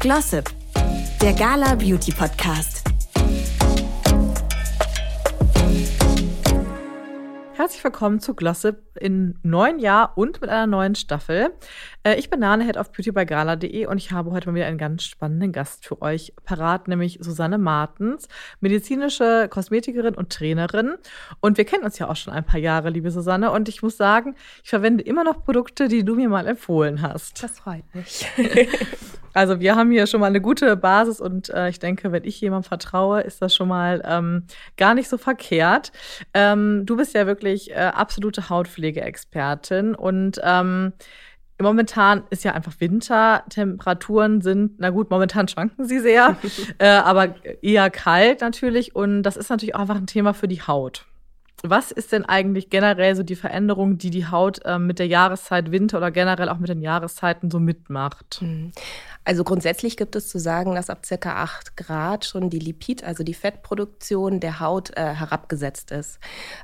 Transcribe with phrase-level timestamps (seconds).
[0.00, 0.50] Glossip,
[1.20, 2.79] der Gala Beauty Podcast.
[7.70, 11.52] Herzlich willkommen zu Glossip im neuen Jahr und mit einer neuen Staffel.
[12.02, 14.66] Äh, ich bin Nane, Head of Beauty bei Gala.de und ich habe heute mal wieder
[14.66, 18.26] einen ganz spannenden Gast für euch parat, nämlich Susanne Martens,
[18.58, 20.96] medizinische Kosmetikerin und Trainerin.
[21.38, 23.52] Und wir kennen uns ja auch schon ein paar Jahre, liebe Susanne.
[23.52, 24.34] Und ich muss sagen,
[24.64, 27.40] ich verwende immer noch Produkte, die du mir mal empfohlen hast.
[27.40, 28.26] Das freut mich.
[29.32, 32.40] Also wir haben hier schon mal eine gute Basis und äh, ich denke, wenn ich
[32.40, 34.44] jemandem vertraue, ist das schon mal ähm,
[34.76, 35.92] gar nicht so verkehrt.
[36.34, 40.92] Ähm, du bist ja wirklich äh, absolute Hautpflegeexpertin und ähm,
[41.60, 46.36] Momentan ist ja einfach Winter, Temperaturen sind, na gut, momentan schwanken sie sehr,
[46.78, 50.62] äh, aber eher kalt natürlich und das ist natürlich auch einfach ein Thema für die
[50.62, 51.04] Haut.
[51.62, 55.70] Was ist denn eigentlich generell so die Veränderung, die die Haut äh, mit der Jahreszeit
[55.70, 58.40] Winter oder generell auch mit den Jahreszeiten so mitmacht?
[59.30, 63.22] Also grundsätzlich gibt es zu sagen, dass ab circa 8 Grad schon die Lipid, also
[63.22, 66.18] die Fettproduktion der Haut äh, herabgesetzt ist.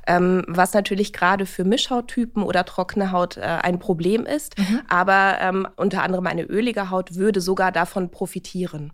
[0.05, 4.81] Ähm, was natürlich gerade für Mischhauttypen oder trockene Haut äh, ein Problem ist, mhm.
[4.89, 8.91] aber ähm, unter anderem eine ölige Haut würde sogar davon profitieren.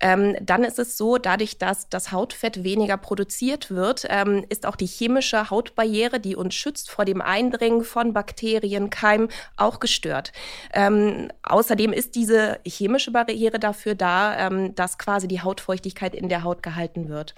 [0.00, 4.74] Ähm, dann ist es so, dadurch, dass das Hautfett weniger produziert wird, ähm, ist auch
[4.74, 10.32] die chemische Hautbarriere, die uns schützt vor dem Eindringen von Bakterien, Keimen, auch gestört.
[10.72, 16.28] Ähm, außerdem ist diese chemische chemische Barriere dafür da, ähm, dass quasi die Hautfeuchtigkeit in
[16.28, 17.34] der Haut gehalten wird.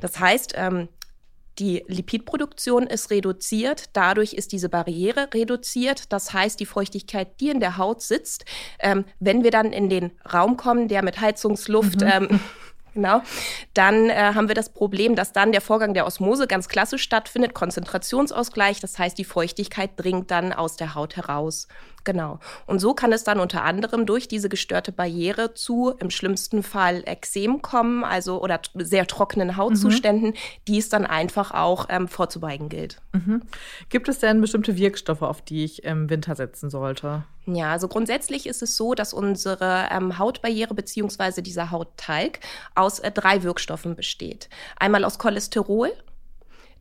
[0.00, 0.88] Das heißt, ähm,
[1.60, 6.12] die Lipidproduktion ist reduziert, dadurch ist diese Barriere reduziert.
[6.12, 8.44] Das heißt, die Feuchtigkeit, die in der Haut sitzt,
[8.80, 12.10] ähm, wenn wir dann in den Raum kommen, der mit Heizungsluft mhm.
[12.10, 12.40] ähm,
[12.94, 13.22] Genau.
[13.74, 17.52] Dann äh, haben wir das Problem, dass dann der Vorgang der Osmose ganz klassisch stattfindet,
[17.52, 18.78] Konzentrationsausgleich.
[18.78, 21.66] Das heißt, die Feuchtigkeit dringt dann aus der Haut heraus.
[22.04, 22.38] Genau.
[22.66, 27.02] Und so kann es dann unter anderem durch diese gestörte Barriere zu im schlimmsten Fall
[27.06, 30.34] Ekzem kommen, also oder sehr trockenen Hautzuständen, mhm.
[30.68, 33.00] die es dann einfach auch ähm, vorzubeugen gilt.
[33.12, 33.42] Mhm.
[33.88, 37.24] Gibt es denn bestimmte Wirkstoffe, auf die ich im Winter setzen sollte?
[37.46, 42.40] Ja, also grundsätzlich ist es so, dass unsere ähm, Hautbarriere beziehungsweise dieser Hautteig
[42.74, 44.48] aus äh, drei Wirkstoffen besteht.
[44.76, 45.92] Einmal aus Cholesterol,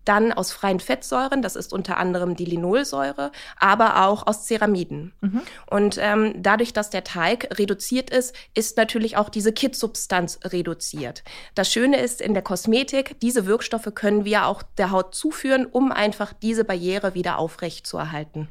[0.06, 5.14] dann aus freien Fettsäuren, das ist unter anderem die Linolsäure, aber auch aus Ceramiden.
[5.22, 5.42] Mhm.
[5.70, 11.24] Und ähm, dadurch, dass der Teig reduziert ist, ist natürlich auch diese Kittsubstanz reduziert.
[11.56, 15.92] Das Schöne ist in der Kosmetik, diese Wirkstoffe können wir auch der Haut zuführen, um
[15.92, 18.48] einfach diese Barriere wieder aufrecht zu erhalten.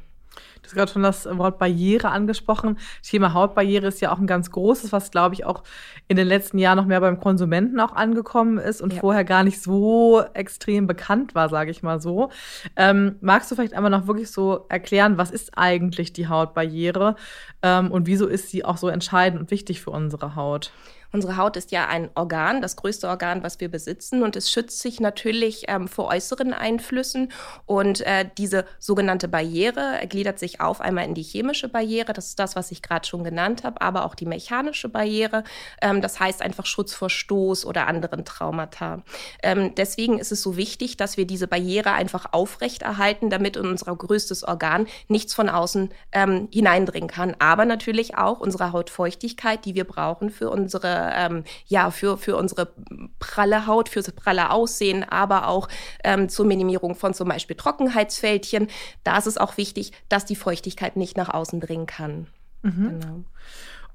[0.61, 2.77] Du hast gerade schon das Wort Barriere angesprochen.
[3.01, 5.63] Thema Hautbarriere ist ja auch ein ganz großes, was, glaube ich, auch
[6.07, 8.99] in den letzten Jahren noch mehr beim Konsumenten auch angekommen ist und ja.
[8.99, 12.29] vorher gar nicht so extrem bekannt war, sage ich mal so.
[12.75, 17.15] Ähm, magst du vielleicht einmal noch wirklich so erklären, was ist eigentlich die Hautbarriere
[17.61, 20.71] ähm, und wieso ist sie auch so entscheidend und wichtig für unsere Haut?
[21.13, 24.23] Unsere Haut ist ja ein Organ, das größte Organ, was wir besitzen.
[24.23, 27.31] Und es schützt sich natürlich ähm, vor äußeren Einflüssen.
[27.67, 32.13] Und äh, diese sogenannte Barriere gliedert sich auf einmal in die chemische Barriere.
[32.13, 35.43] Das ist das, was ich gerade schon genannt habe, aber auch die mechanische Barriere.
[35.83, 39.03] Ähm, das heißt einfach Schutz vor Stoß oder anderen Traumata.
[39.43, 44.43] Ähm, deswegen ist es so wichtig, dass wir diese Barriere einfach aufrechterhalten, damit unser größtes
[44.43, 47.35] Organ nichts von außen ähm, hineindringen kann.
[47.37, 52.73] Aber natürlich auch unsere Hautfeuchtigkeit, die wir brauchen für unsere ähm, ja, für, für unsere
[53.19, 55.67] pralle Haut, fürs pralle Aussehen, aber auch
[56.03, 58.67] ähm, zur Minimierung von zum Beispiel Trockenheitsfältchen.
[59.03, 62.27] Da ist es auch wichtig, dass die Feuchtigkeit nicht nach außen dringen kann.
[62.61, 62.99] Mhm.
[62.99, 63.23] Genau.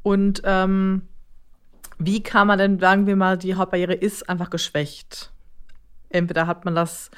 [0.02, 1.02] Und ähm,
[1.98, 5.32] wie kann man denn, sagen wir mal, die Hautbarriere ist einfach geschwächt?
[6.10, 7.10] Entweder hat man das,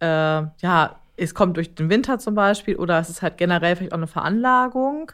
[0.00, 3.92] äh, ja, es kommt durch den Winter zum Beispiel, oder es ist halt generell vielleicht
[3.92, 5.12] auch eine Veranlagung.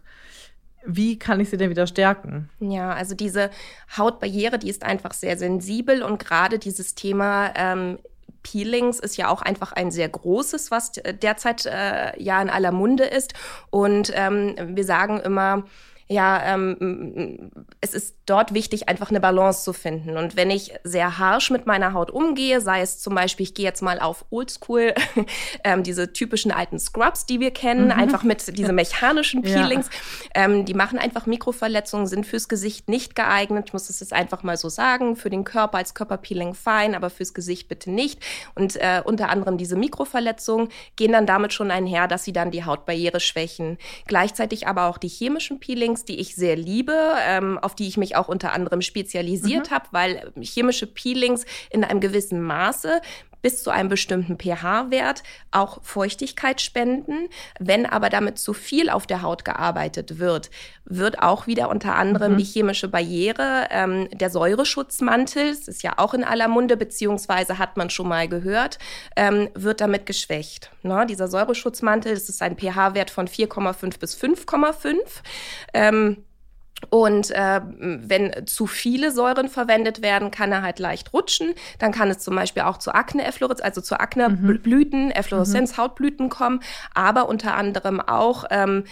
[0.90, 2.48] Wie kann ich sie denn wieder stärken?
[2.60, 3.50] Ja, also diese
[3.96, 7.98] Hautbarriere, die ist einfach sehr sensibel und gerade dieses Thema ähm,
[8.42, 13.04] Peelings ist ja auch einfach ein sehr großes, was derzeit äh, ja in aller Munde
[13.04, 13.34] ist.
[13.68, 15.64] Und ähm, wir sagen immer,
[16.10, 17.50] ja, ähm,
[17.82, 20.16] es ist dort wichtig, einfach eine Balance zu finden.
[20.16, 23.66] Und wenn ich sehr harsh mit meiner Haut umgehe, sei es zum Beispiel, ich gehe
[23.66, 24.94] jetzt mal auf Oldschool,
[25.64, 27.92] ähm, diese typischen alten Scrubs, die wir kennen, mhm.
[27.92, 29.90] einfach mit diesen mechanischen Peelings,
[30.34, 30.44] ja.
[30.44, 33.64] ähm, die machen einfach Mikroverletzungen, sind fürs Gesicht nicht geeignet.
[33.66, 35.14] Ich muss es jetzt einfach mal so sagen.
[35.14, 38.22] Für den Körper als Körperpeeling fein, aber fürs Gesicht bitte nicht.
[38.54, 42.64] Und äh, unter anderem diese Mikroverletzungen gehen dann damit schon einher, dass sie dann die
[42.64, 43.76] Hautbarriere schwächen.
[44.06, 46.94] Gleichzeitig aber auch die chemischen Peelings Peelings, die ich sehr liebe,
[47.26, 49.74] ähm, auf die ich mich auch unter anderem spezialisiert mhm.
[49.74, 53.00] habe, weil chemische Peelings in einem gewissen Maße
[53.42, 57.28] bis zu einem bestimmten pH-Wert auch Feuchtigkeit spenden.
[57.58, 60.50] Wenn aber damit zu viel auf der Haut gearbeitet wird,
[60.84, 62.38] wird auch wieder unter anderem mhm.
[62.38, 67.76] die chemische Barriere, ähm, der Säureschutzmantel, das ist ja auch in aller Munde, beziehungsweise hat
[67.76, 68.78] man schon mal gehört,
[69.16, 70.70] ähm, wird damit geschwächt.
[70.82, 71.06] Ne?
[71.06, 74.96] Dieser Säureschutzmantel, das ist ein pH-Wert von 4,5 bis 5,5.
[75.74, 76.24] Ähm,
[76.90, 81.54] und äh, wenn zu viele Säuren verwendet werden, kann er halt leicht rutschen.
[81.78, 83.24] Dann kann es zum Beispiel auch zu Akne,
[83.62, 85.10] also zu Akneblüten, mhm.
[85.10, 85.82] Effloreszenz, mhm.
[85.82, 86.60] Hautblüten kommen,
[86.94, 88.84] aber unter anderem auch ähm,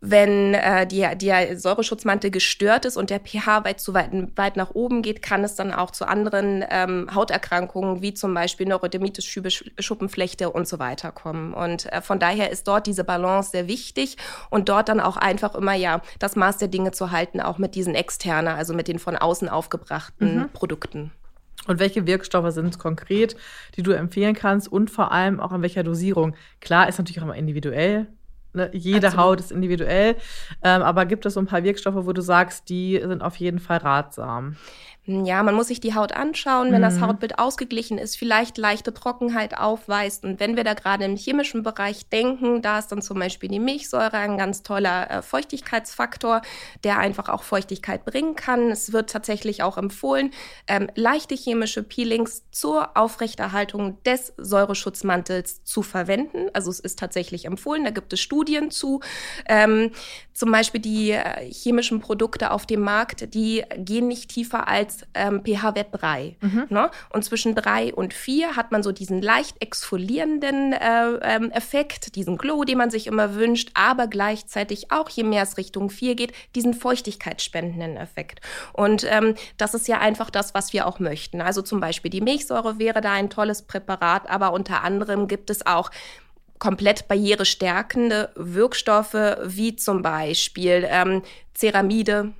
[0.00, 4.70] wenn äh, die, der Säureschutzmantel gestört ist und der pH weit zu weit, weit nach
[4.70, 9.26] oben geht, kann es dann auch zu anderen ähm, Hauterkrankungen wie zum Beispiel Neurodermitis,
[9.78, 11.52] Schuppenflechte und so weiter kommen.
[11.52, 14.16] Und äh, von daher ist dort diese Balance sehr wichtig
[14.48, 17.74] und dort dann auch einfach immer ja das Maß der Dinge zu halten, auch mit
[17.74, 20.48] diesen externen, also mit den von außen aufgebrachten mhm.
[20.54, 21.10] Produkten.
[21.66, 23.36] Und welche Wirkstoffe sind es konkret,
[23.76, 26.34] die du empfehlen kannst und vor allem auch in welcher Dosierung?
[26.60, 28.06] Klar, ist natürlich auch immer individuell.
[28.52, 28.70] Ne?
[28.72, 29.26] Jede Absolut.
[29.26, 30.16] Haut ist individuell.
[30.62, 33.58] Ähm, aber gibt es so ein paar Wirkstoffe, wo du sagst, die sind auf jeden
[33.58, 34.56] Fall ratsam?
[35.10, 36.84] Ja, man muss sich die Haut anschauen, wenn mhm.
[36.84, 40.24] das Hautbild ausgeglichen ist, vielleicht leichte Trockenheit aufweist.
[40.24, 43.58] Und wenn wir da gerade im chemischen Bereich denken, da ist dann zum Beispiel die
[43.58, 46.42] Milchsäure ein ganz toller äh, Feuchtigkeitsfaktor,
[46.84, 48.70] der einfach auch Feuchtigkeit bringen kann.
[48.70, 50.30] Es wird tatsächlich auch empfohlen,
[50.68, 56.48] ähm, leichte chemische Peelings zur Aufrechterhaltung des Säureschutzmantels zu verwenden.
[56.52, 59.00] Also es ist tatsächlich empfohlen, da gibt es Studien zu.
[59.48, 59.90] Ähm,
[60.32, 65.42] zum Beispiel die äh, chemischen Produkte auf dem Markt, die gehen nicht tiefer als ähm,
[65.44, 66.36] pH-Wert 3.
[66.40, 66.66] Mhm.
[66.68, 66.90] Ne?
[67.10, 72.38] Und zwischen 3 und 4 hat man so diesen leicht exfolierenden äh, ähm, Effekt, diesen
[72.38, 76.32] Glow, den man sich immer wünscht, aber gleichzeitig auch, je mehr es Richtung 4 geht,
[76.54, 78.40] diesen feuchtigkeitsspendenden Effekt.
[78.72, 81.40] Und ähm, das ist ja einfach das, was wir auch möchten.
[81.40, 85.66] Also zum Beispiel die Milchsäure wäre da ein tolles Präparat, aber unter anderem gibt es
[85.66, 85.90] auch
[86.60, 91.22] komplett barrierestärkende Wirkstoffe, wie zum Beispiel ähm,
[91.56, 92.32] Ceramide,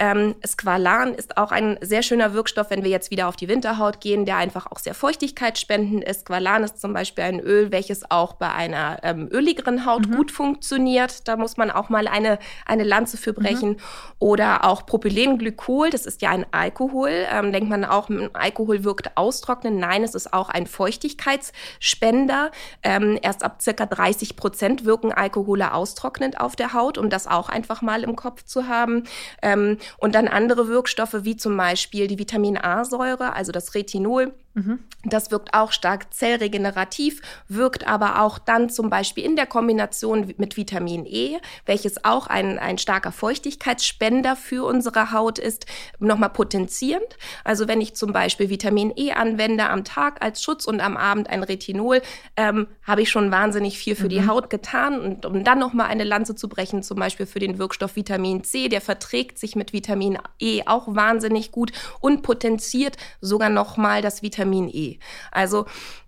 [0.00, 4.00] ähm, Squalan ist auch ein sehr schöner Wirkstoff, wenn wir jetzt wieder auf die Winterhaut
[4.00, 6.22] gehen, der einfach auch sehr feuchtigkeitsspendend ist.
[6.22, 10.16] Squalan ist zum Beispiel ein Öl, welches auch bei einer ähm, öligeren Haut mhm.
[10.16, 11.28] gut funktioniert.
[11.28, 13.72] Da muss man auch mal eine, eine Lanze für brechen.
[13.72, 13.76] Mhm.
[14.18, 17.26] Oder auch Propylenglykol, das ist ja ein Alkohol.
[17.30, 19.78] Ähm, denkt man auch, Alkohol wirkt austrocknen.
[19.78, 22.52] Nein, es ist auch ein Feuchtigkeitsspender.
[22.82, 27.50] Ähm, erst ab circa 30 Prozent wirken Alkohole austrocknend auf der Haut, um das auch
[27.50, 29.04] einfach mal im Kopf zu haben.
[29.42, 34.80] Ähm, und dann andere Wirkstoffe wie zum Beispiel die Vitamin A-Säure, also das Retinol, Mhm.
[35.04, 40.56] Das wirkt auch stark zellregenerativ, wirkt aber auch dann zum Beispiel in der Kombination mit
[40.56, 45.66] Vitamin E, welches auch ein, ein starker Feuchtigkeitsspender für unsere Haut ist,
[46.00, 47.16] nochmal potenzierend.
[47.44, 51.30] Also wenn ich zum Beispiel Vitamin E anwende am Tag als Schutz und am Abend
[51.30, 52.02] ein Retinol,
[52.36, 54.10] ähm, habe ich schon wahnsinnig viel für mhm.
[54.10, 55.00] die Haut getan.
[55.00, 58.68] Und um dann nochmal eine Lanze zu brechen, zum Beispiel für den Wirkstoff Vitamin C,
[58.68, 64.39] der verträgt sich mit Vitamin E auch wahnsinnig gut und potenziert sogar nochmal das Vitamin
[64.40, 64.98] Vitamin E.
[65.30, 65.66] Also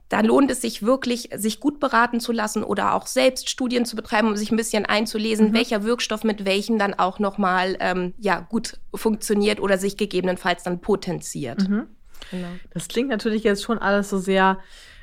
[0.08, 3.96] da lohnt es sich wirklich, sich gut beraten zu lassen oder auch selbst Studien zu
[3.96, 5.54] betreiben, um sich ein bisschen einzulesen, mhm.
[5.54, 10.80] welcher Wirkstoff mit welchem dann auch nochmal ähm, ja, gut funktioniert oder sich gegebenenfalls dann
[10.80, 11.66] potenziert.
[11.66, 11.86] Mhm.
[12.30, 12.48] Genau.
[12.72, 14.58] Das klingt natürlich jetzt schon alles so sehr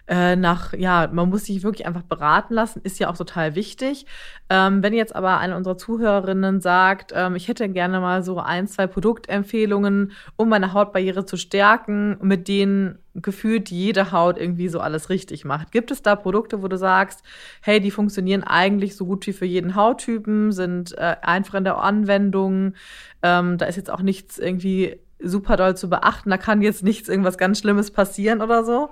[0.10, 4.08] äh, nach, ja, man muss sich wirklich einfach beraten lassen, ist ja auch total wichtig.
[4.50, 8.68] Ähm, wenn jetzt aber eine unserer Zuhörerinnen sagt, ähm, ich hätte gerne mal so ein,
[8.68, 15.12] zwei Produktempfehlungen, um meine Hautbarriere zu stärken, mit denen gefühlt jede Haut irgendwie so alles
[15.12, 15.72] richtig macht.
[15.72, 17.22] Gibt es da Produkte, wo du sagst,
[17.62, 21.78] hey, die funktionieren eigentlich so gut wie für jeden Hauttypen, sind äh, einfach in der
[21.78, 22.74] Anwendung,
[23.22, 27.10] ähm, da ist jetzt auch nichts irgendwie super doll zu beachten, da kann jetzt nichts
[27.10, 28.90] irgendwas ganz Schlimmes passieren oder so?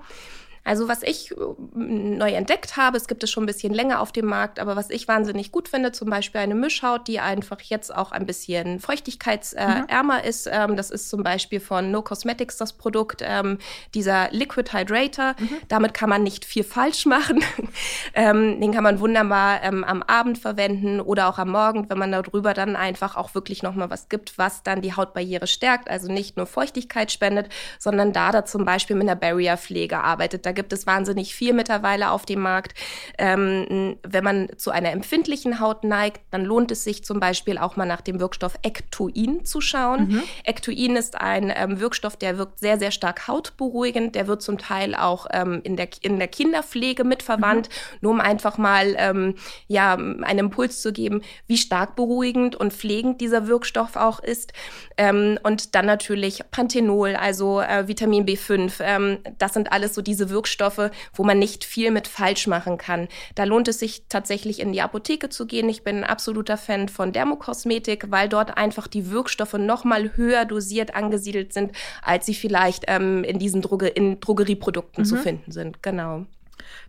[0.68, 1.36] Also was ich äh,
[1.76, 4.90] neu entdeckt habe, es gibt es schon ein bisschen länger auf dem Markt, aber was
[4.90, 10.20] ich wahnsinnig gut finde, zum Beispiel eine Mischhaut, die einfach jetzt auch ein bisschen feuchtigkeitsärmer
[10.20, 10.28] mhm.
[10.28, 10.50] ist.
[10.52, 13.60] Ähm, das ist zum Beispiel von No Cosmetics das Produkt, ähm,
[13.94, 15.36] dieser Liquid Hydrator.
[15.40, 15.50] Mhm.
[15.70, 17.42] Damit kann man nicht viel falsch machen.
[18.14, 22.54] ähm, den kann man wunderbar am Abend verwenden oder auch am Morgen, wenn man darüber
[22.54, 25.90] dann einfach auch wirklich nochmal was gibt, was dann die Hautbarriere stärkt.
[25.90, 27.48] Also nicht nur Feuchtigkeit spendet,
[27.80, 30.46] sondern da da zum Beispiel mit einer Barrier-Pflege arbeitet.
[30.46, 32.74] Da gibt es wahnsinnig viel mittlerweile auf dem Markt.
[33.18, 37.78] Ähm, wenn man zu einer empfindlichen Haut neigt, dann lohnt es sich zum Beispiel auch
[37.78, 40.08] mal nach dem Wirkstoff Ectoin zu schauen.
[40.08, 40.24] Mhm.
[40.44, 44.16] Ectoin ist ein ähm, Wirkstoff, der wirkt sehr, sehr stark hautberuhigend.
[44.16, 47.98] Der wird zum Teil auch ähm, in, der, in der Kinderpflege mitverwandt, mhm.
[48.02, 49.36] nur um einfach mal ähm,
[49.68, 54.54] ja, einen Impuls zu geben, wie stark beruhigend und pflegend dieser Wirkstoff auch ist.
[54.98, 58.82] Ähm, und dann natürlich Panthenol, also äh, Vitamin B5.
[58.82, 62.78] Ähm, das sind alles so diese Wirkstoffe, Wirkstoffe, wo man nicht viel mit falsch machen
[62.78, 63.08] kann.
[63.36, 65.68] Da lohnt es sich tatsächlich in die Apotheke zu gehen.
[65.70, 70.46] Ich bin ein absoluter Fan von Dermokosmetik, weil dort einfach die Wirkstoffe noch mal höher
[70.46, 75.08] dosiert angesiedelt sind, als sie vielleicht ähm, in diesen Droge in Drogerieprodukten mhm.
[75.08, 75.84] zu finden sind.
[75.84, 76.26] Genau.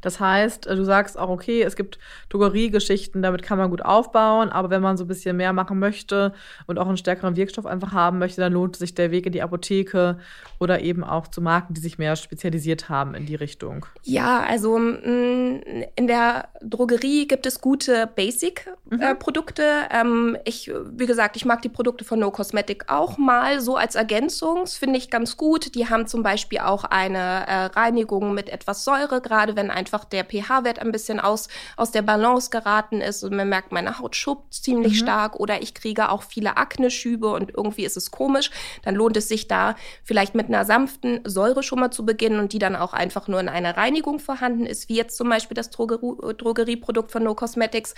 [0.00, 1.98] Das heißt, äh, du sagst auch, okay, es gibt
[2.30, 6.32] Drogeriegeschichten, damit kann man gut aufbauen, aber wenn man so ein bisschen mehr machen möchte
[6.66, 9.42] und auch einen stärkeren Wirkstoff einfach haben möchte, dann lohnt sich der Weg in die
[9.42, 10.18] Apotheke
[10.58, 13.86] oder eben auch zu Marken, die sich mehr spezialisiert haben in die Richtung.
[14.02, 15.60] Ja, also mm,
[15.96, 19.62] in der Drogerie gibt es gute Basic-Produkte.
[19.62, 20.34] Mhm.
[20.34, 23.94] Ähm, ich, wie gesagt, ich mag die Produkte von No Cosmetic auch mal so als
[23.94, 24.60] Ergänzung.
[24.62, 25.74] Das finde ich ganz gut.
[25.74, 30.24] Die haben zum Beispiel auch eine äh, Reinigung mit etwas Säure, gerade wenn einfach der
[30.24, 34.54] pH-Wert ein bisschen aus, aus der Balance geraten ist und man merkt, meine Haut schuppt
[34.54, 35.04] ziemlich mhm.
[35.04, 38.50] stark oder ich kriege auch viele Akne-Schübe und irgendwie ist es komisch,
[38.82, 42.52] dann lohnt es sich da vielleicht mit einer sanften Säure schon mal zu beginnen und
[42.52, 45.70] die dann auch einfach nur in einer Reinigung vorhanden ist, wie jetzt zum Beispiel das
[45.70, 45.98] Drogerie
[46.36, 47.94] Drogerieprodukt von No Cosmetics.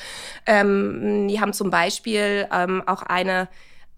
[0.47, 3.49] Ähm, die haben zum Beispiel ähm, auch eine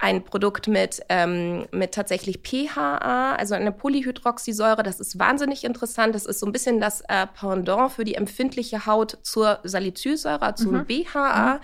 [0.02, 4.82] ein Produkt mit, ähm, mit tatsächlich PHA, also eine Polyhydroxysäure.
[4.82, 6.16] Das ist wahnsinnig interessant.
[6.16, 10.72] Das ist so ein bisschen das äh, Pendant für die empfindliche Haut zur Salicylsäure, zum
[10.72, 10.86] mhm.
[10.86, 11.54] BHA.
[11.54, 11.60] Mhm.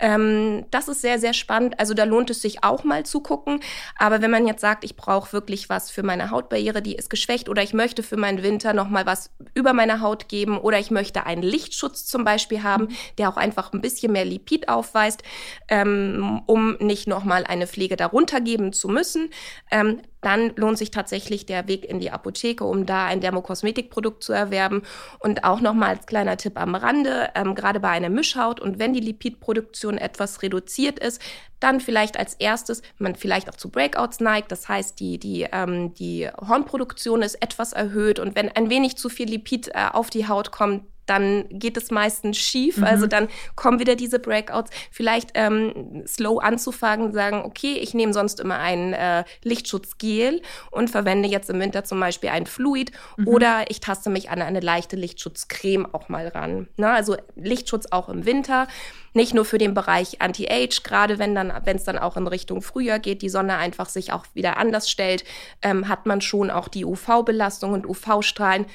[0.00, 1.80] Ähm, das ist sehr, sehr spannend.
[1.80, 3.60] Also da lohnt es sich auch mal zu gucken.
[3.96, 7.48] Aber wenn man jetzt sagt, ich brauche wirklich was für meine Hautbarriere, die ist geschwächt
[7.48, 10.90] oder ich möchte für meinen Winter noch mal was über meine Haut geben oder ich
[10.90, 12.96] möchte einen Lichtschutz zum Beispiel haben, mhm.
[13.16, 15.22] der auch einfach ein bisschen mehr Lipid aufweist,
[15.68, 19.30] ähm, um nicht noch mal eine Pflege darunter geben zu müssen,
[19.70, 24.32] ähm, dann lohnt sich tatsächlich der Weg in die Apotheke, um da ein Dermokosmetikprodukt zu
[24.32, 24.82] erwerben.
[25.20, 28.58] Und auch nochmal als kleiner Tipp am Rande, ähm, gerade bei einer Mischhaut.
[28.58, 31.22] Und wenn die Lipidproduktion etwas reduziert ist,
[31.60, 35.94] dann vielleicht als erstes, man vielleicht auch zu Breakouts neigt, das heißt, die, die, ähm,
[35.94, 38.18] die Hornproduktion ist etwas erhöht.
[38.18, 41.90] Und wenn ein wenig zu viel Lipid äh, auf die Haut kommt, dann geht es
[41.90, 42.78] meistens schief.
[42.78, 42.84] Mhm.
[42.84, 44.70] Also dann kommen wieder diese Breakouts.
[44.90, 51.28] Vielleicht ähm, slow anzufangen, sagen, okay, ich nehme sonst immer ein äh, Lichtschutzgel und verwende
[51.28, 53.28] jetzt im Winter zum Beispiel ein Fluid mhm.
[53.28, 56.68] oder ich taste mich an eine leichte Lichtschutzcreme auch mal ran.
[56.76, 58.68] Na, also Lichtschutz auch im Winter.
[59.14, 62.62] Nicht nur für den Bereich Anti-Age, gerade wenn dann, wenn es dann auch in Richtung
[62.62, 65.24] Frühjahr geht, die Sonne einfach sich auch wieder anders stellt,
[65.62, 68.66] ähm, hat man schon auch die UV-Belastung und UV-Strahlen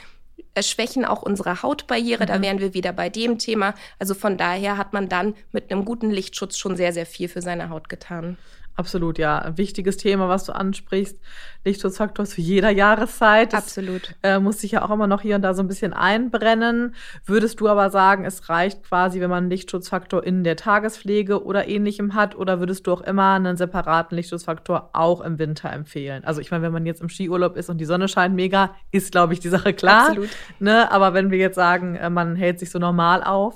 [0.61, 2.23] schwächen auch unsere Hautbarriere.
[2.23, 2.27] Mhm.
[2.27, 3.73] Da wären wir wieder bei dem Thema.
[3.99, 7.41] Also von daher hat man dann mit einem guten Lichtschutz schon sehr, sehr viel für
[7.41, 8.37] seine Haut getan.
[8.75, 9.39] Absolut, ja.
[9.39, 11.19] Ein wichtiges Thema, was du ansprichst.
[11.63, 13.53] Lichtschutzfaktor zu jeder Jahreszeit.
[13.53, 14.15] Das, Absolut.
[14.23, 16.95] Äh, muss sich ja auch immer noch hier und da so ein bisschen einbrennen.
[17.25, 21.67] Würdest du aber sagen, es reicht quasi, wenn man einen Lichtschutzfaktor in der Tagespflege oder
[21.67, 22.35] ähnlichem hat?
[22.35, 26.23] Oder würdest du auch immer einen separaten Lichtschutzfaktor auch im Winter empfehlen?
[26.25, 29.11] Also ich meine, wenn man jetzt im Skiurlaub ist und die Sonne scheint mega, ist,
[29.11, 30.07] glaube ich, die Sache klar.
[30.07, 30.29] Absolut.
[30.59, 30.91] Ne?
[30.91, 33.55] Aber wenn wir jetzt sagen, äh, man hält sich so normal auf.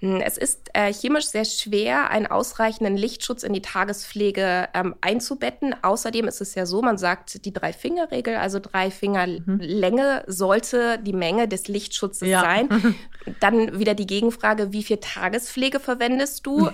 [0.00, 5.74] Hm, es ist äh, chemisch sehr schwer, einen ausreichenden Lichtschutz in die Tagespflege ähm, einzubetten.
[5.82, 9.58] Außerdem ist es ja so, man sagt die Drei-Finger-Regel, also drei Finger mhm.
[9.60, 12.40] Länge sollte die Menge des Lichtschutzes ja.
[12.40, 12.68] sein.
[13.40, 16.70] Dann wieder die Gegenfrage, wie viel Tagespflege verwendest du?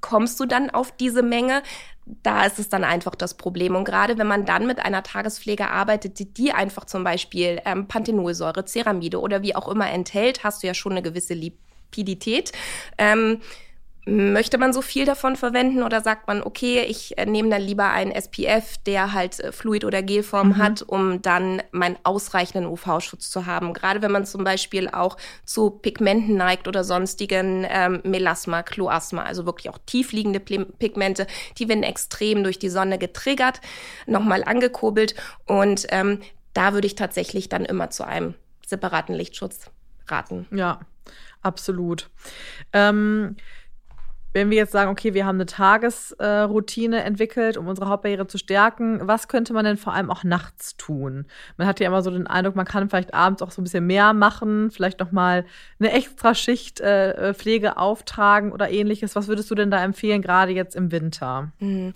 [0.00, 1.62] Kommst du dann auf diese Menge?
[2.22, 3.76] da ist es dann einfach das Problem.
[3.76, 7.86] Und gerade wenn man dann mit einer Tagespflege arbeitet, die, die einfach zum Beispiel ähm,
[7.86, 11.58] Panthenolsäure, Ceramide oder wie auch immer enthält, hast du ja schon eine gewisse Lieb
[11.88, 12.52] Rapidität.
[12.96, 13.40] Ähm,
[14.10, 17.90] Möchte man so viel davon verwenden oder sagt man, okay, ich äh, nehme dann lieber
[17.90, 20.56] einen SPF, der halt äh, Fluid- oder Gelform mhm.
[20.56, 23.74] hat, um dann meinen ausreichenden UV-Schutz zu haben?
[23.74, 29.44] Gerade wenn man zum Beispiel auch zu Pigmenten neigt oder sonstigen ähm, Melasma, Kloasma, also
[29.44, 31.26] wirklich auch tiefliegende Pigmente,
[31.58, 33.60] die werden extrem durch die Sonne getriggert,
[34.06, 36.20] nochmal angekurbelt und ähm,
[36.54, 39.70] da würde ich tatsächlich dann immer zu einem separaten Lichtschutz
[40.06, 40.46] raten.
[40.50, 40.80] Ja,
[41.42, 42.10] Absolut.
[42.72, 43.36] Ähm,
[44.34, 48.36] wenn wir jetzt sagen, okay, wir haben eine Tagesroutine äh, entwickelt, um unsere Hautbarriere zu
[48.38, 51.26] stärken, was könnte man denn vor allem auch nachts tun?
[51.56, 53.86] Man hat ja immer so den Eindruck, man kann vielleicht abends auch so ein bisschen
[53.86, 55.46] mehr machen, vielleicht noch mal
[55.80, 59.16] eine extra Schicht äh, Pflege auftragen oder ähnliches.
[59.16, 61.50] Was würdest du denn da empfehlen, gerade jetzt im Winter?
[61.58, 61.94] Mhm.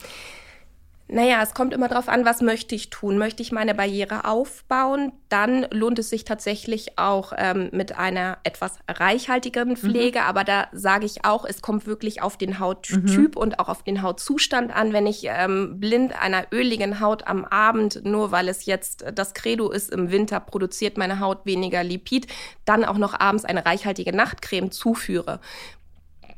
[1.13, 3.19] Naja, es kommt immer darauf an, was möchte ich tun.
[3.19, 8.79] Möchte ich meine Barriere aufbauen, dann lohnt es sich tatsächlich auch ähm, mit einer etwas
[8.89, 10.21] reichhaltigeren Pflege.
[10.21, 10.25] Mhm.
[10.25, 13.37] Aber da sage ich auch, es kommt wirklich auf den Hauttyp mhm.
[13.37, 14.95] und auch auf den Hautzustand an.
[14.95, 19.71] Wenn ich ähm, blind einer öligen Haut am Abend, nur weil es jetzt das Credo
[19.71, 22.27] ist, im Winter produziert meine Haut weniger Lipid,
[22.65, 25.41] dann auch noch abends eine reichhaltige Nachtcreme zuführe,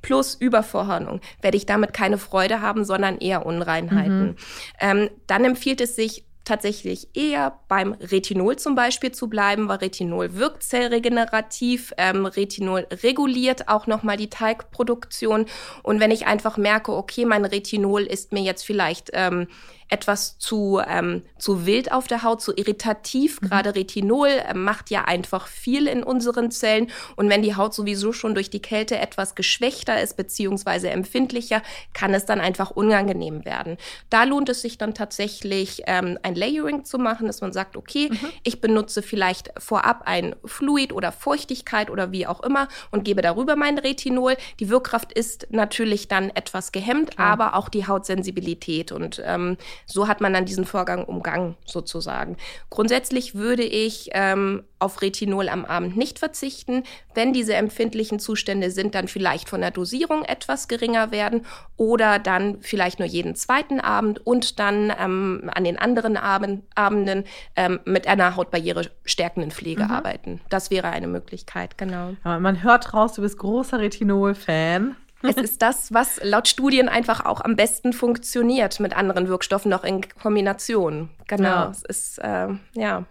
[0.04, 4.26] plus Übervorhornung, werde ich damit keine Freude haben, sondern eher Unreinheiten.
[4.26, 4.36] Mhm.
[4.78, 10.34] Ähm, dann empfiehlt es sich, tatsächlich eher beim Retinol zum Beispiel zu bleiben, weil Retinol
[10.34, 15.46] wirkt zellregenerativ, ähm, Retinol reguliert auch nochmal die Teigproduktion.
[15.82, 19.48] Und wenn ich einfach merke, okay, mein Retinol ist mir jetzt vielleicht ähm,
[19.88, 23.40] etwas zu, ähm, zu wild auf der Haut, zu irritativ.
[23.40, 23.48] Mhm.
[23.48, 26.90] Gerade Retinol äh, macht ja einfach viel in unseren Zellen.
[27.16, 31.62] Und wenn die Haut sowieso schon durch die Kälte etwas geschwächter ist, beziehungsweise empfindlicher,
[31.92, 33.76] kann es dann einfach unangenehm werden.
[34.10, 38.08] Da lohnt es sich dann tatsächlich, ähm, ein Layering zu machen, dass man sagt, okay,
[38.10, 38.28] mhm.
[38.42, 43.56] ich benutze vielleicht vorab ein Fluid oder Feuchtigkeit oder wie auch immer und gebe darüber
[43.56, 44.36] mein Retinol.
[44.60, 47.24] Die Wirkkraft ist natürlich dann etwas gehemmt, ja.
[47.24, 48.92] aber auch die Hautsensibilität.
[48.92, 52.36] Und ähm, so hat man dann diesen Vorgang umgangen, sozusagen.
[52.70, 56.84] Grundsätzlich würde ich ähm, auf Retinol am Abend nicht verzichten.
[57.14, 62.58] Wenn diese empfindlichen Zustände sind, dann vielleicht von der Dosierung etwas geringer werden oder dann
[62.60, 67.24] vielleicht nur jeden zweiten Abend und dann ähm, an den anderen Abend, Abenden
[67.56, 69.90] ähm, mit einer Hautbarriere stärkenden Pflege mhm.
[69.90, 70.40] arbeiten.
[70.50, 72.14] Das wäre eine Möglichkeit, genau.
[72.22, 74.96] Aber man hört raus, du bist großer Retinol-Fan.
[75.26, 79.82] Es ist das, was laut Studien einfach auch am besten funktioniert mit anderen Wirkstoffen noch
[79.82, 81.08] in Kombination.
[81.26, 81.48] Genau.
[81.48, 81.70] Ja.
[81.70, 83.04] Es ist, äh, ja.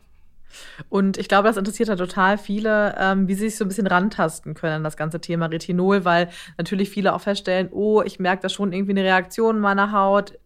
[0.89, 3.87] Und ich glaube, das interessiert ja total viele, ähm, wie sie sich so ein bisschen
[3.87, 8.43] rantasten können an das ganze Thema Retinol, weil natürlich viele auch feststellen, oh, ich merke
[8.43, 10.37] da schon irgendwie eine Reaktion in meiner Haut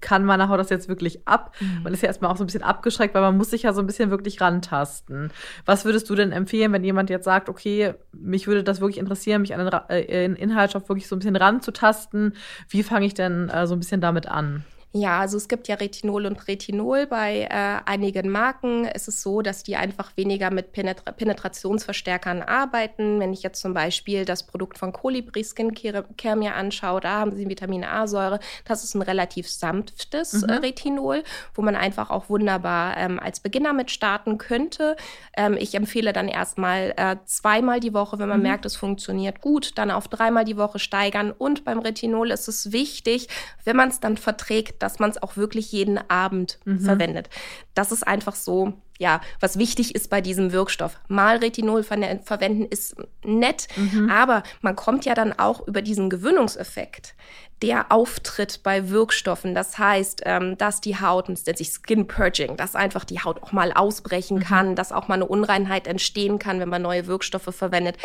[0.00, 1.54] kann meine Haut das jetzt wirklich ab?
[1.60, 1.82] Mhm.
[1.84, 3.80] Man ist ja erstmal auch so ein bisschen abgeschreckt, weil man muss sich ja so
[3.80, 5.30] ein bisschen wirklich rantasten.
[5.64, 9.42] Was würdest du denn empfehlen, wenn jemand jetzt sagt, okay, mich würde das wirklich interessieren,
[9.42, 12.34] mich an den, äh, Inhaltsstoff wirklich so ein bisschen ranzutasten?
[12.68, 14.64] Wie fange ich denn äh, so ein bisschen damit an?
[14.94, 17.06] Ja, also es gibt ja Retinol und Retinol.
[17.06, 23.18] Bei äh, einigen Marken ist es so, dass die einfach weniger mit Penetra Penetrationsverstärkern arbeiten.
[23.18, 27.48] Wenn ich jetzt zum Beispiel das Produkt von Colibri Skincare mir anschaue, da haben sie
[27.48, 28.38] Vitamin A-Säure.
[28.66, 30.50] Das ist ein relativ sanftes mhm.
[30.50, 31.22] äh, Retinol,
[31.54, 34.96] wo man einfach auch wunderbar ähm, als Beginner mit starten könnte.
[35.34, 38.46] Ähm, ich empfehle dann erstmal äh, zweimal die Woche, wenn man mhm.
[38.46, 41.30] merkt, es funktioniert gut, dann auf dreimal die Woche steigern.
[41.30, 43.28] Und beim Retinol ist es wichtig,
[43.64, 46.80] wenn man es dann verträgt, dass man es auch wirklich jeden Abend mhm.
[46.80, 47.28] verwendet.
[47.74, 50.98] Das ist einfach so, ja, was wichtig ist bei diesem Wirkstoff.
[51.08, 54.10] Mal Retinol ver verwenden ist nett, mhm.
[54.10, 57.14] aber man kommt ja dann auch über diesen Gewöhnungseffekt
[57.62, 59.54] der auftritt bei Wirkstoffen.
[59.54, 63.42] Das heißt, ähm, dass die Haut, das nennt sich Skin Purging, dass einfach die Haut
[63.42, 64.42] auch mal ausbrechen mhm.
[64.42, 67.96] kann, dass auch mal eine Unreinheit entstehen kann, wenn man neue Wirkstoffe verwendet.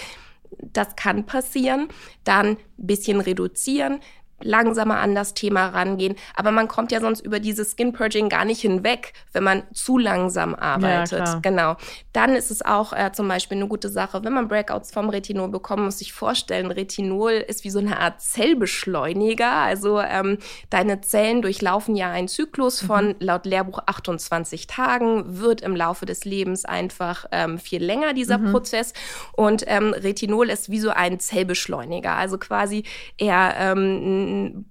[0.61, 1.89] Das kann passieren.
[2.23, 3.99] Dann ein bisschen reduzieren,
[4.41, 6.15] langsamer an das Thema rangehen.
[6.35, 9.97] Aber man kommt ja sonst über dieses Skin Purging gar nicht hinweg, wenn man zu
[9.97, 11.27] langsam arbeitet.
[11.27, 11.75] Ja, genau.
[12.13, 15.49] Dann ist es auch äh, zum Beispiel eine gute Sache, wenn man Breakouts vom Retinol
[15.49, 19.51] bekommt, muss sich vorstellen, Retinol ist wie so eine Art Zellbeschleuniger.
[19.51, 20.37] Also ähm,
[20.69, 23.15] deine Zellen durchlaufen ja einen Zyklus von mhm.
[23.19, 28.51] laut Lehrbuch 28 Tagen, wird im Laufe des Lebens einfach ähm, viel länger dieser mhm.
[28.51, 28.93] Prozess.
[29.33, 32.15] Und ähm, Retinol ist wie so ein Zellbeschleuniger.
[32.15, 32.83] Also quasi
[33.17, 34.26] er ähm,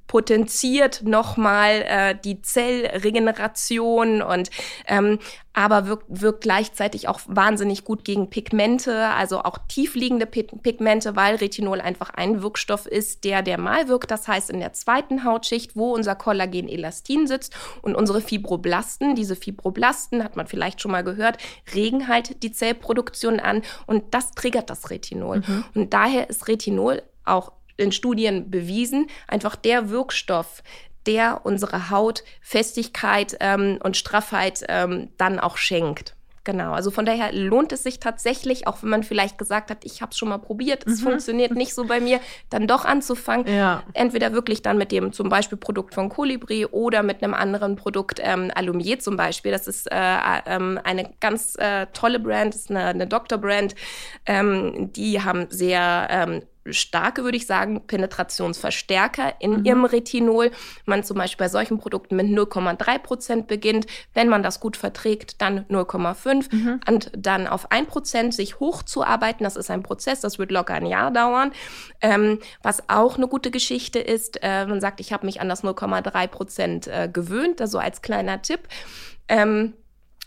[0.06, 4.50] potenziert nochmal äh, die Zellregeneration und
[4.86, 5.18] ähm,
[5.56, 11.80] aber wirkt, wirkt gleichzeitig auch wahnsinnig gut gegen Pigmente, also auch tiefliegende Pigmente, weil Retinol
[11.80, 14.10] einfach ein Wirkstoff ist, der der mal wirkt.
[14.10, 20.22] Das heißt, in der zweiten Hautschicht, wo unser Kollagen-Elastin sitzt und unsere Fibroblasten, diese Fibroblasten,
[20.22, 21.38] hat man vielleicht schon mal gehört,
[21.74, 25.38] regen halt die Zellproduktion an und das triggert das Retinol.
[25.38, 25.64] Mhm.
[25.74, 30.62] Und daher ist Retinol auch in Studien bewiesen, einfach der Wirkstoff,
[31.06, 36.16] der unsere Haut Festigkeit ähm, und Straffheit ähm, dann auch schenkt.
[36.46, 40.00] Genau, also von daher lohnt es sich tatsächlich, auch wenn man vielleicht gesagt hat, ich
[40.00, 41.08] habe es schon mal probiert, es mhm.
[41.08, 43.52] funktioniert nicht so bei mir, dann doch anzufangen.
[43.52, 43.82] Ja.
[43.94, 48.20] Entweder wirklich dann mit dem zum Beispiel Produkt von Colibri oder mit einem anderen Produkt,
[48.22, 49.50] ähm, Alumier zum Beispiel.
[49.50, 53.74] Das ist äh, äh, eine ganz äh, tolle Brand, das ist eine, eine Doktor-Brand.
[54.24, 59.64] Ähm, die haben sehr ähm, starke, würde ich sagen, Penetrationsverstärker in mhm.
[59.64, 60.50] ihrem Retinol.
[60.84, 63.86] Man zum Beispiel bei solchen Produkten mit 0,3 Prozent beginnt.
[64.14, 66.80] Wenn man das gut verträgt, dann 0,5 mhm.
[66.88, 69.44] und dann auf 1 Prozent sich hochzuarbeiten.
[69.44, 71.52] Das ist ein Prozess, das wird locker ein Jahr dauern.
[72.00, 75.64] Ähm, was auch eine gute Geschichte ist, äh, man sagt, ich habe mich an das
[75.64, 78.60] 0,3 Prozent äh, gewöhnt, also als kleiner Tipp.
[79.28, 79.74] Ähm,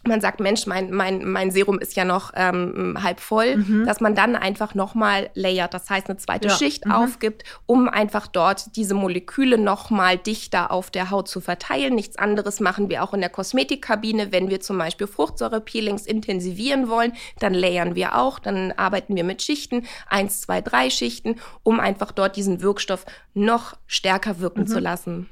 [0.08, 3.86] man sagt, Mensch, mein, mein, mein Serum ist ja noch ähm, halb voll, mhm.
[3.86, 6.54] dass man dann einfach nochmal layert, das heißt eine zweite ja.
[6.56, 6.92] Schicht mhm.
[6.92, 11.96] aufgibt, um einfach dort diese Moleküle nochmal dichter auf der Haut zu verteilen.
[11.96, 17.14] Nichts anderes machen wir auch in der Kosmetikkabine, wenn wir zum Beispiel Fruchtsäurepeelings intensivieren wollen,
[17.40, 22.12] dann layern wir auch, dann arbeiten wir mit Schichten, eins, zwei, drei Schichten, um einfach
[22.12, 24.68] dort diesen Wirkstoff noch stärker wirken mhm.
[24.68, 25.30] zu lassen.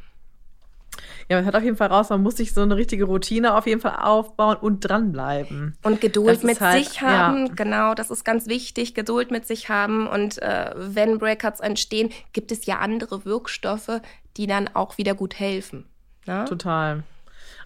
[1.29, 3.67] Ja, man hört auf jeden Fall raus, man muss sich so eine richtige Routine auf
[3.67, 5.77] jeden Fall aufbauen und dranbleiben.
[5.83, 7.53] Und Geduld mit halt, sich haben, ja.
[7.53, 10.07] genau, das ist ganz wichtig, Geduld mit sich haben.
[10.07, 14.01] Und äh, wenn Breakouts entstehen, gibt es ja andere Wirkstoffe,
[14.37, 15.85] die dann auch wieder gut helfen.
[16.25, 16.45] Ne?
[16.47, 17.03] Total.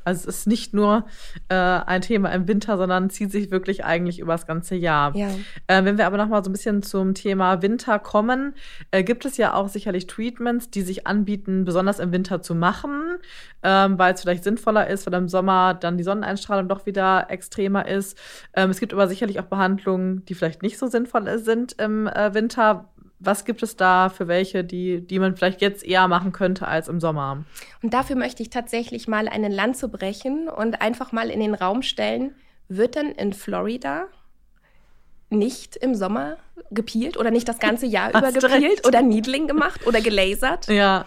[0.03, 1.05] Also es ist nicht nur
[1.49, 5.15] äh, ein Thema im Winter, sondern zieht sich wirklich eigentlich über das ganze Jahr.
[5.15, 5.29] Ja.
[5.67, 8.53] Äh, wenn wir aber noch mal so ein bisschen zum Thema Winter kommen,
[8.91, 13.17] äh, gibt es ja auch sicherlich Treatments, die sich anbieten, besonders im Winter zu machen,
[13.63, 17.87] ähm, weil es vielleicht sinnvoller ist, weil im Sommer dann die Sonneneinstrahlung doch wieder extremer
[17.87, 18.17] ist.
[18.53, 22.33] Ähm, es gibt aber sicherlich auch Behandlungen, die vielleicht nicht so sinnvoll sind im äh,
[22.33, 22.89] Winter
[23.23, 26.87] was gibt es da für welche, die, die man vielleicht jetzt eher machen könnte als
[26.87, 27.43] im Sommer?
[27.83, 31.83] Und dafür möchte ich tatsächlich mal eine Lanze brechen und einfach mal in den Raum
[31.83, 32.35] stellen,
[32.67, 34.07] wird denn in Florida
[35.29, 36.37] nicht im Sommer
[36.71, 40.67] gepielt oder nicht das ganze Jahr über gepielt oder Needling gemacht oder gelasert?
[40.67, 41.05] Ja.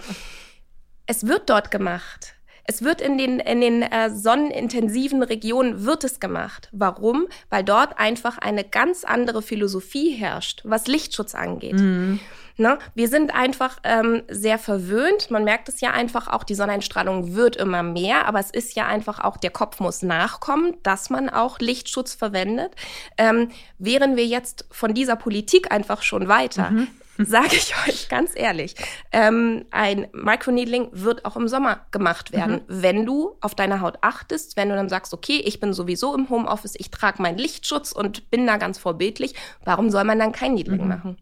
[1.06, 2.33] Es wird dort gemacht.
[2.64, 6.68] Es wird in den, in den äh, sonnenintensiven Regionen wird es gemacht.
[6.72, 7.26] Warum?
[7.50, 11.78] Weil dort einfach eine ganz andere Philosophie herrscht, was Lichtschutz angeht.
[11.78, 12.20] Mhm.
[12.56, 12.78] Ne?
[12.94, 15.30] Wir sind einfach ähm, sehr verwöhnt.
[15.30, 18.86] Man merkt es ja einfach auch, die Sonneneinstrahlung wird immer mehr, aber es ist ja
[18.86, 22.72] einfach auch, der Kopf muss nachkommen, dass man auch Lichtschutz verwendet.
[23.18, 26.88] Ähm, wären wir jetzt von dieser Politik einfach schon weiter, mhm.
[27.18, 28.74] Sage ich euch ganz ehrlich,
[29.12, 32.82] ähm, ein Microneedling wird auch im Sommer gemacht werden, mhm.
[32.82, 36.28] wenn du auf deine Haut achtest, wenn du dann sagst, okay, ich bin sowieso im
[36.30, 40.54] Homeoffice, ich trage meinen Lichtschutz und bin da ganz vorbildlich, warum soll man dann kein
[40.54, 40.88] Needling mhm.
[40.88, 41.16] machen?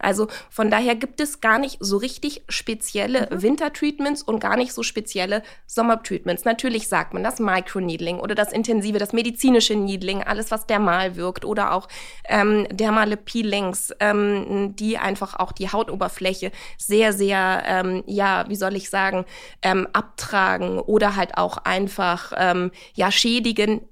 [0.00, 3.42] Also von daher gibt es gar nicht so richtig spezielle mhm.
[3.42, 6.44] Wintertreatments und gar nicht so spezielle Sommertreatments.
[6.44, 11.44] Natürlich sagt man das Microneedling oder das intensive, das medizinische Needling, alles was dermal wirkt
[11.44, 11.88] oder auch
[12.28, 18.76] ähm, dermale Peelings, ähm, die einfach auch die Hautoberfläche sehr, sehr, ähm, ja, wie soll
[18.76, 19.24] ich sagen,
[19.62, 23.82] ähm, abtragen oder halt auch einfach, ähm, ja, schädigen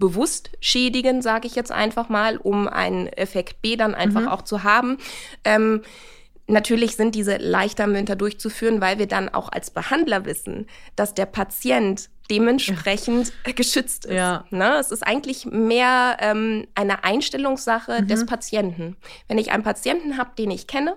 [0.00, 4.28] bewusst schädigen, sage ich jetzt einfach mal, um einen Effekt B dann einfach mhm.
[4.28, 4.98] auch zu haben.
[5.44, 5.82] Ähm,
[6.50, 11.14] Natürlich sind diese leichter im Winter durchzuführen, weil wir dann auch als Behandler wissen, dass
[11.14, 13.52] der Patient dementsprechend ja.
[13.56, 14.14] geschützt ist.
[14.14, 14.44] Ja.
[14.50, 14.76] Ne?
[14.78, 18.08] Es ist eigentlich mehr ähm, eine Einstellungssache mhm.
[18.08, 18.96] des Patienten.
[19.28, 20.96] Wenn ich einen Patienten habe, den ich kenne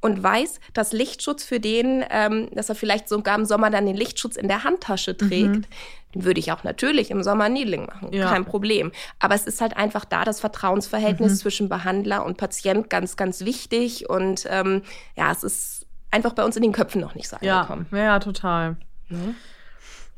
[0.00, 3.96] und weiß, dass Lichtschutz für den, ähm, dass er vielleicht sogar im Sommer dann den
[3.96, 5.66] Lichtschutz in der Handtasche trägt, mhm.
[6.14, 8.30] Würde ich auch natürlich im Sommer Needling machen, ja.
[8.30, 8.92] kein Problem.
[9.18, 11.36] Aber es ist halt einfach da das Vertrauensverhältnis mhm.
[11.36, 14.82] zwischen Behandler und Patient ganz, ganz wichtig und ähm,
[15.16, 17.86] ja, es ist einfach bei uns in den Köpfen noch nicht so angekommen.
[17.90, 18.76] Ja, ja total.
[19.08, 19.18] Ja.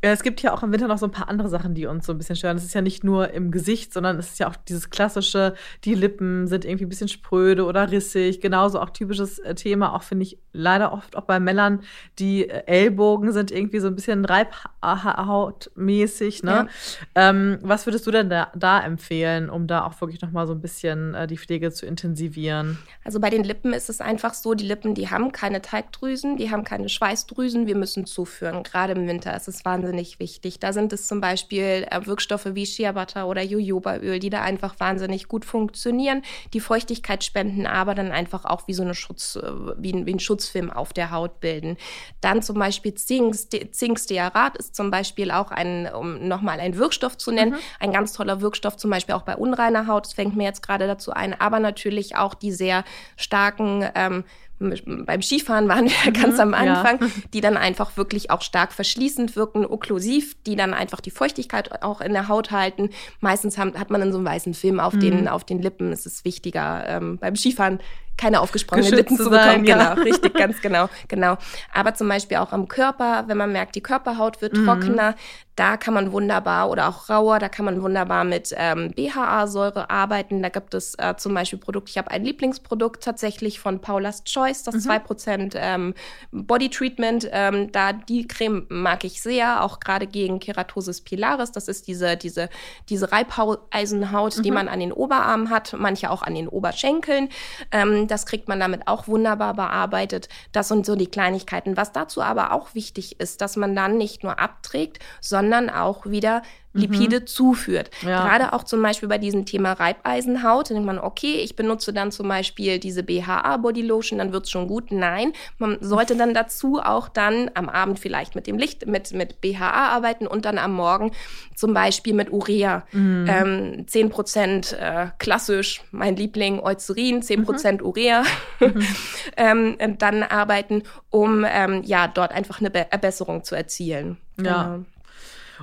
[0.05, 2.05] Ja, es gibt ja auch im Winter noch so ein paar andere Sachen, die uns
[2.05, 2.59] so ein bisschen stören.
[2.59, 5.55] Es ist ja nicht nur im Gesicht, sondern es ist ja auch dieses klassische,
[5.85, 8.43] die Lippen sind irgendwie ein bisschen spröde oder rissig.
[8.43, 11.81] Genauso auch typisches äh, Thema, auch finde ich leider oft auch bei Männern,
[12.19, 16.43] die äh, Ellbogen sind irgendwie so ein bisschen reibhautmäßig.
[16.43, 16.51] Ne?
[16.51, 17.31] Ja.
[17.31, 20.61] Ähm, was würdest du denn da, da, empfehlen, um da auch wirklich nochmal so ein
[20.61, 22.79] bisschen äh, die Pflege zu intensivieren?
[23.03, 26.51] Also bei den Lippen ist es einfach so, die Lippen, die haben keine Teigdrüsen, die
[26.51, 27.67] haben keine Schweißdrüsen.
[27.67, 28.63] Wir müssen zuführen.
[28.63, 30.59] Gerade im Winter ist es wahnsinnig wahnsinnig wichtig.
[30.59, 34.75] Da sind es zum Beispiel äh, Wirkstoffe wie Shea Butter oder Jojobaöl, die da einfach
[34.81, 36.23] wahnsinnig gut funktionieren,
[36.53, 39.43] die Feuchtigkeit spenden, aber dann einfach auch wie so eine Schutz, äh,
[39.79, 41.77] wie, ein, wie ein Schutzfilm auf der Haut bilden.
[42.21, 47.31] Dann zum Beispiel Zink, Zinkstearat ist zum Beispiel auch ein, um nochmal einen Wirkstoff zu
[47.31, 47.59] nennen, mhm.
[47.79, 50.07] ein ganz toller Wirkstoff, zum Beispiel auch bei unreiner Haut.
[50.07, 52.85] Das fängt mir jetzt gerade dazu ein, aber natürlich auch die sehr
[53.17, 54.25] starken ähm,
[54.59, 57.07] beim Skifahren waren wir ganz mhm, am Anfang, ja.
[57.35, 62.01] die dann einfach wirklich auch stark verschließend wirken, okklusiv, die dann einfach die Feuchtigkeit auch
[62.01, 62.91] in der Haut halten.
[63.21, 65.01] Meistens haben, hat man dann so einen weißen Film auf, mhm.
[65.01, 65.93] den, auf den Lippen.
[65.93, 67.81] Es ist wichtiger ähm, beim Skifahren
[68.17, 69.43] keine aufgesprungenen Lippen zu bekommen.
[69.43, 71.37] Sein, genau, richtig, ganz genau, genau.
[71.73, 74.65] Aber zum Beispiel auch am Körper, wenn man merkt, die Körperhaut wird mhm.
[74.65, 75.15] trockener,
[75.57, 80.43] da kann man wunderbar oder auch rauer, da kann man wunderbar mit ähm, BHA-Säure arbeiten.
[80.43, 81.91] Da gibt es äh, zum Beispiel Produkte.
[81.91, 84.91] Ich habe ein Lieblingsprodukt tatsächlich von Paula's Choice, das mhm.
[84.91, 85.95] 2% ähm,
[86.31, 87.27] Body Treatment.
[87.33, 91.53] Ähm, da die Creme mag ich sehr, auch gerade gegen Keratosis pilaris.
[91.53, 92.51] Das ist diese, diese,
[92.91, 94.43] diese Reibeisenhaut, mhm.
[94.43, 97.31] die man an den Oberarmen hat, manche auch an den Oberschenkeln.
[97.73, 100.29] Ähm, das kriegt man damit auch wunderbar bearbeitet.
[100.53, 101.77] Das sind so die Kleinigkeiten.
[101.77, 106.43] Was dazu aber auch wichtig ist, dass man dann nicht nur abträgt, sondern auch wieder
[106.77, 107.27] Lipide mhm.
[107.27, 107.91] zuführt.
[108.03, 108.25] Ja.
[108.25, 112.29] Gerade auch zum Beispiel bei diesem Thema Reibeisenhaut, denkt man, okay, ich benutze dann zum
[112.29, 114.91] Beispiel diese BHA Body Lotion, dann wird's schon gut.
[114.91, 119.41] Nein, man sollte dann dazu auch dann am Abend vielleicht mit dem Licht, mit, mit
[119.41, 121.13] BHA arbeiten und dann am Morgen
[121.55, 122.85] zum Beispiel mit Urea.
[122.93, 123.27] Mhm.
[123.29, 127.87] Ähm, 10% äh, klassisch, mein Liebling, Eucerin, 10% mhm.
[127.87, 128.25] Urea.
[128.61, 128.87] Mhm.
[129.37, 134.17] ähm, dann arbeiten, um ähm, ja dort einfach eine Be Verbesserung zu erzielen.
[134.39, 134.65] Ja.
[134.65, 134.85] Genau.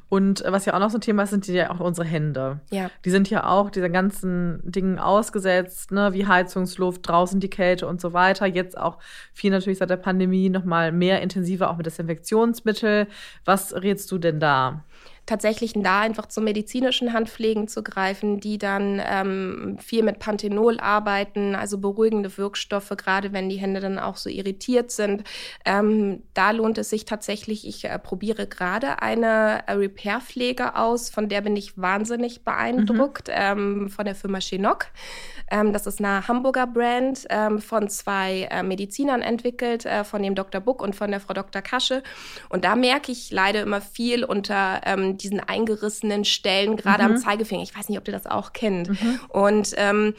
[0.09, 2.59] Und was ja auch noch so ein Thema ist, sind ja auch unsere Hände.
[2.71, 2.89] Ja.
[3.05, 8.01] Die sind ja auch dieser ganzen Dingen ausgesetzt, ne, wie Heizungsluft, draußen die Kälte und
[8.01, 8.45] so weiter.
[8.45, 8.97] Jetzt auch
[9.33, 13.07] viel natürlich seit der Pandemie noch mal mehr intensiver auch mit Desinfektionsmittel.
[13.45, 14.83] Was rätst du denn da?
[15.25, 21.55] Tatsächlich da einfach zu medizinischen Handpflegen zu greifen, die dann ähm, viel mit Panthenol arbeiten,
[21.55, 25.23] also beruhigende Wirkstoffe, gerade wenn die Hände dann auch so irritiert sind.
[25.65, 31.29] Ähm, da lohnt es sich tatsächlich, ich äh, probiere gerade eine äh, Repair-Pflege aus, von
[31.29, 33.33] der bin ich wahnsinnig beeindruckt, mhm.
[33.35, 34.87] ähm, von der Firma Chinook.
[35.49, 40.35] Ähm, das ist eine Hamburger Brand ähm, von zwei äh, Medizinern entwickelt, äh, von dem
[40.35, 40.59] Dr.
[40.59, 41.61] Buck und von der Frau Dr.
[41.61, 42.03] Kasche.
[42.49, 47.11] Und da merke ich leider immer viel unter ähm, diesen eingerissenen Stellen, gerade mhm.
[47.11, 47.63] am Zeigefinger.
[47.63, 48.89] Ich weiß nicht, ob ihr das auch kennt.
[48.89, 49.19] Mhm.
[49.29, 50.15] Und ähm,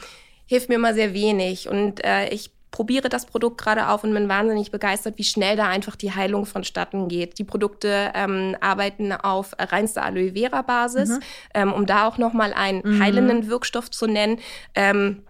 [0.47, 1.69] hilft mir immer sehr wenig.
[1.69, 5.69] Und äh, ich probiere das Produkt gerade auf und bin wahnsinnig begeistert, wie schnell da
[5.69, 7.39] einfach die Heilung vonstatten geht.
[7.39, 11.21] Die Produkte ähm, arbeiten auf reinster Aloe Vera Basis, mhm.
[11.55, 13.01] ähm, um da auch nochmal einen mhm.
[13.01, 14.41] heilenden Wirkstoff zu nennen.
[14.75, 15.23] Ähm,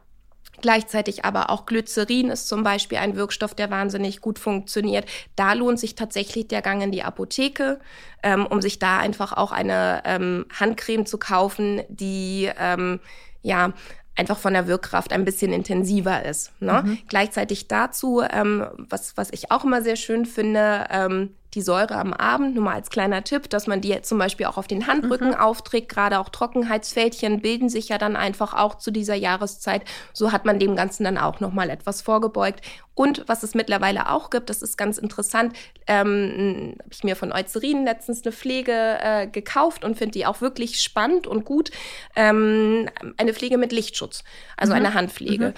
[0.64, 5.04] Gleichzeitig aber auch Glycerin ist zum Beispiel ein Wirkstoff, der wahnsinnig gut funktioniert.
[5.36, 7.80] Da lohnt sich tatsächlich der Gang in die Apotheke,
[8.22, 13.00] ähm, um sich da einfach auch eine ähm, Handcreme zu kaufen, die ähm,
[13.42, 13.74] ja
[14.16, 16.50] einfach von der Wirkkraft ein bisschen intensiver ist.
[16.62, 16.82] Ne?
[16.82, 16.98] Mhm.
[17.08, 22.12] Gleichzeitig dazu, ähm, was, was ich auch immer sehr schön finde, ähm, die Säure am
[22.12, 24.86] Abend, nur mal als kleiner Tipp, dass man die jetzt zum Beispiel auch auf den
[24.86, 25.34] Handrücken mhm.
[25.34, 25.88] aufträgt.
[25.88, 29.82] Gerade auch Trockenheitsfältchen bilden sich ja dann einfach auch zu dieser Jahreszeit.
[30.12, 32.60] So hat man dem Ganzen dann auch nochmal etwas vorgebeugt.
[32.94, 37.32] Und was es mittlerweile auch gibt, das ist ganz interessant, ähm, habe ich mir von
[37.32, 41.70] Eucerin letztens eine Pflege äh, gekauft und finde die auch wirklich spannend und gut.
[42.14, 44.22] Ähm, eine Pflege mit Lichtschutz,
[44.56, 44.78] also mhm.
[44.78, 45.48] eine Handpflege.
[45.48, 45.54] Mhm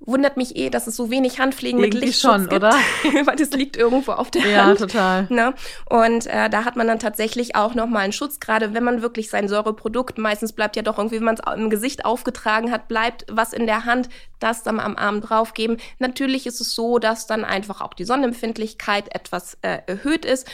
[0.00, 2.72] wundert mich eh, dass es so wenig Handpflegen Irgendwie mit Lichtschutz schon, gibt, oder?
[3.24, 4.80] weil das liegt irgendwo auf der ja, Hand.
[4.80, 5.26] Ja, total.
[5.28, 5.54] Ne?
[5.88, 9.30] Und äh, da hat man dann tatsächlich auch nochmal einen Schutz, gerade wenn man wirklich
[9.30, 13.26] sein Säureprodukt, meistens bleibt ja doch irgendwie, wenn man es im Gesicht aufgetragen hat, bleibt
[13.30, 14.08] was in der Hand,
[14.38, 15.76] das dann am Arm draufgeben.
[15.98, 20.48] Natürlich ist es so, dass dann einfach auch die Sonnenempfindlichkeit etwas äh, erhöht ist.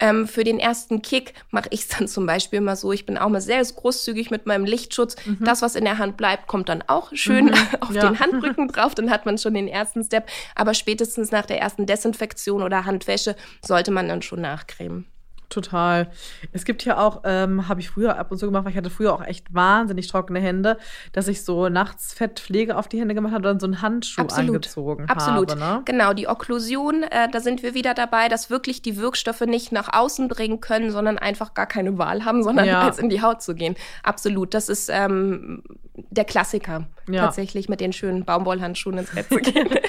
[0.00, 3.18] Ähm, für den ersten Kick mache ich es dann zum Beispiel immer so, ich bin
[3.18, 5.16] auch mal sehr großzügig mit meinem Lichtschutz.
[5.26, 5.44] Mhm.
[5.44, 7.54] Das, was in der Hand bleibt, kommt dann auch schön mhm.
[7.80, 8.08] auf ja.
[8.08, 8.94] den Handrücken drauf.
[8.94, 10.28] Dann hat man schon den ersten Step.
[10.54, 15.06] Aber spätestens nach der ersten Desinfektion oder Handwäsche sollte man dann schon nachcremen.
[15.50, 16.10] Total.
[16.52, 18.88] Es gibt ja auch, ähm, habe ich früher ab und zu gemacht, weil ich hatte
[18.88, 20.78] früher auch echt wahnsinnig trockene Hände,
[21.12, 24.22] dass ich so nachts Fettpflege auf die Hände gemacht habe und dann so einen Handschuh
[24.22, 24.48] Absolut.
[24.48, 25.50] eingezogen Absolut.
[25.50, 25.60] habe.
[25.60, 25.82] Ne?
[25.84, 29.92] Genau, die Okklusion, äh, da sind wir wieder dabei, dass wirklich die Wirkstoffe nicht nach
[29.92, 32.82] außen bringen können, sondern einfach gar keine Wahl haben, sondern ja.
[32.82, 33.74] als in die Haut zu gehen.
[34.04, 34.54] Absolut.
[34.54, 37.24] Das ist ähm, der Klassiker, ja.
[37.24, 39.68] tatsächlich mit den schönen Baumwollhandschuhen ins Bett zu gehen.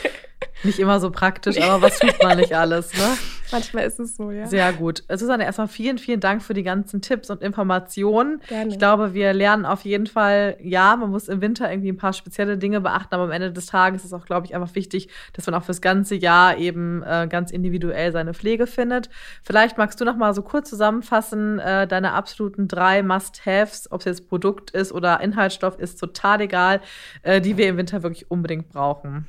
[0.64, 3.18] Nicht immer so praktisch, aber was tut man nicht alles, ne?
[3.52, 4.46] Manchmal ist es so, ja.
[4.46, 5.04] Sehr gut.
[5.10, 8.42] Susanne, erstmal vielen, vielen Dank für die ganzen Tipps und Informationen.
[8.48, 8.72] Gerne.
[8.72, 12.14] Ich glaube, wir lernen auf jeden Fall, ja, man muss im Winter irgendwie ein paar
[12.14, 15.46] spezielle Dinge beachten, aber am Ende des Tages ist auch, glaube ich, einfach wichtig, dass
[15.48, 19.10] man auch fürs ganze Jahr eben äh, ganz individuell seine Pflege findet.
[19.44, 24.06] Vielleicht magst du noch mal so kurz zusammenfassen, äh, deine absoluten drei Must-Haves, ob es
[24.06, 26.82] jetzt Produkt ist oder Inhaltsstoff, ist total egal,
[27.24, 29.28] äh, die wir im Winter wirklich unbedingt brauchen.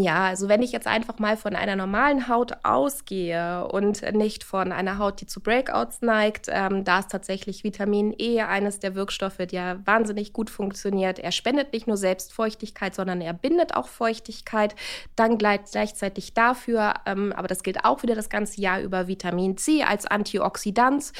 [0.00, 4.72] Ja, also wenn ich jetzt einfach mal von einer normalen Haut ausgehe und nicht von
[4.72, 9.36] einer Haut, die zu Breakouts neigt, ähm, da ist tatsächlich Vitamin E eines der Wirkstoffe,
[9.36, 11.18] der wahnsinnig gut funktioniert.
[11.18, 14.74] Er spendet nicht nur selbst Feuchtigkeit, sondern er bindet auch Feuchtigkeit.
[15.14, 19.82] Dann gleichzeitig dafür, ähm, aber das gilt auch wieder das ganze Jahr über Vitamin C
[19.82, 21.12] als Antioxidant,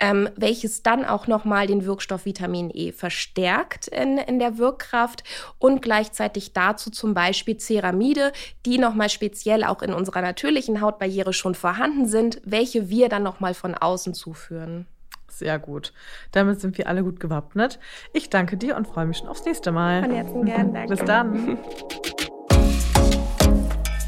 [0.00, 5.24] ähm, welches dann auch nochmal den Wirkstoff Vitamin E verstärkt in, in der Wirkkraft
[5.58, 8.32] und gleichzeitig dazu zum Beispiel Ceramide Peptide,
[8.66, 13.54] die nochmal speziell auch in unserer natürlichen Hautbarriere schon vorhanden sind, welche wir dann nochmal
[13.54, 14.86] von außen zuführen.
[15.28, 15.92] Sehr gut.
[16.32, 17.78] Damit sind wir alle gut gewappnet.
[18.12, 20.02] Ich danke dir und freue mich schon aufs nächste Mal.
[20.02, 20.96] Von Herzen gern, danke.
[20.96, 21.58] Bis dann.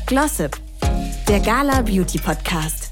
[0.07, 0.59] Glossip,
[1.29, 2.92] der Gala Beauty Podcast.